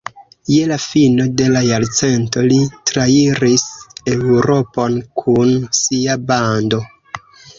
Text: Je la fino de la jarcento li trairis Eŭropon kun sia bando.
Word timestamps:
Je 0.51 0.61
la 0.69 0.77
fino 0.83 1.25
de 1.41 1.49
la 1.55 1.59
jarcento 1.65 2.45
li 2.53 2.57
trairis 2.91 3.65
Eŭropon 4.15 4.97
kun 5.23 5.53
sia 5.83 6.17
bando. 6.33 6.81